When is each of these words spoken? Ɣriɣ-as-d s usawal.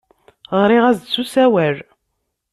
Ɣriɣ-as-d 0.59 1.05
s 1.13 1.15
usawal. 1.21 1.77